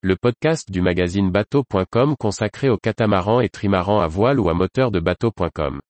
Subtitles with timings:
[0.00, 4.92] le podcast du magazine bateau.com consacré aux catamarans et trimarans à voile ou à moteur
[4.92, 5.80] de bateau.com.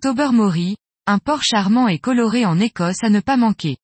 [0.00, 3.76] Tobermory, un port charmant et coloré en Écosse à ne pas manquer.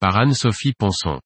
[0.00, 1.20] Par Anne-Sophie Ponson.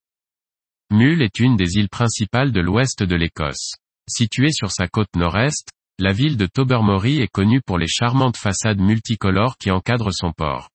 [0.90, 3.72] Mull est une des îles principales de l'ouest de l'Écosse.
[4.06, 5.70] Située sur sa côte nord-est,
[6.00, 10.70] la ville de Tobermory est connue pour les charmantes façades multicolores qui encadrent son port.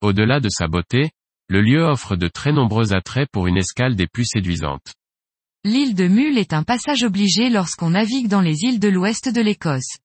[0.00, 1.10] Au-delà de sa beauté,
[1.48, 4.94] le lieu offre de très nombreux attraits pour une escale des plus séduisantes.
[5.64, 9.40] L'île de Mull est un passage obligé lorsqu'on navigue dans les îles de l'ouest de
[9.42, 9.98] l'Écosse.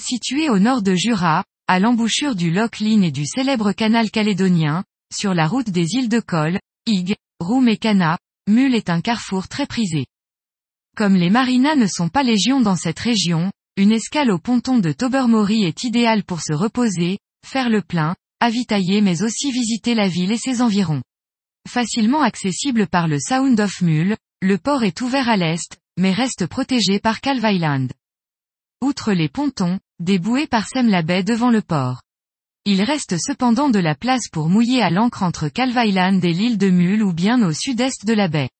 [0.00, 4.82] Située au nord de Jura, à l'embouchure du Loch Lynn et du célèbre canal calédonien,
[5.14, 9.46] sur la route des îles de Col, Ig, Roum et Cana, Mull est un carrefour
[9.46, 10.06] très prisé.
[10.96, 14.92] Comme les marinas ne sont pas légion dans cette région, une escale au ponton de
[14.92, 20.32] Tobermory est idéale pour se reposer, faire le plein, avitailler mais aussi visiter la ville
[20.32, 21.02] et ses environs.
[21.68, 26.46] Facilement accessible par le Sound of Mull, le port est ouvert à l'est, mais reste
[26.46, 27.92] protégé par Calve Island.
[28.82, 32.02] Outre les pontons, des bouées parsèment la baie devant le port.
[32.64, 36.58] Il reste cependant de la place pour mouiller à l'ancre entre Calve Island et l'île
[36.58, 38.50] de Mull ou bien au sud-est de la baie.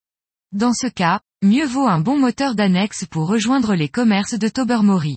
[0.52, 5.16] Dans ce cas, mieux vaut un bon moteur d'annexe pour rejoindre les commerces de Tobermory.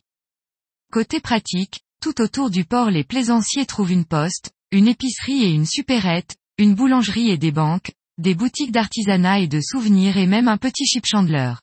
[0.92, 5.68] Côté pratique, tout autour du port les plaisanciers trouvent une poste, une épicerie et une
[5.68, 10.58] supérette, une boulangerie et des banques, des boutiques d'artisanat et de souvenirs et même un
[10.58, 11.54] petit chip chandler.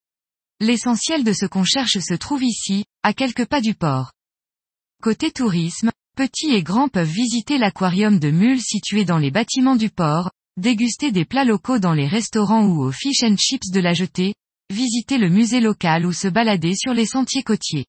[0.60, 4.12] L'essentiel de ce qu'on cherche se trouve ici, à quelques pas du port.
[5.02, 9.90] Côté tourisme, petits et grands peuvent visiter l'aquarium de Mull situé dans les bâtiments du
[9.90, 13.94] port, déguster des plats locaux dans les restaurants ou aux fish and chips de la
[13.94, 14.34] jetée,
[14.73, 17.87] visiter le musée local ou se balader sur les sentiers côtiers.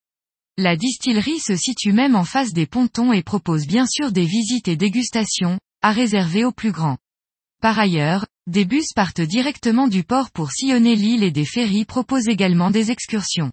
[0.58, 4.67] La distillerie se situe même en face des pontons et propose bien sûr des visites
[4.67, 6.98] et dégustations, à réserver aux plus grands.
[7.59, 12.28] Par ailleurs, des bus partent directement du port pour sillonner l'île et des ferries proposent
[12.28, 13.52] également des excursions.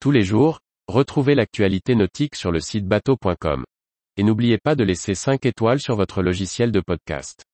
[0.00, 3.64] Tous les jours, retrouvez l'actualité nautique sur le site bateau.com.
[4.16, 7.44] Et n'oubliez pas de laisser 5 étoiles sur votre logiciel de podcast.